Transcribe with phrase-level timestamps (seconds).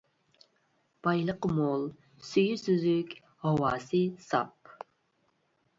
[1.07, 1.85] بايلىقى مول،
[2.31, 3.15] سۈيى سۈزۈك،
[3.45, 4.79] ھاۋاسى ساپ.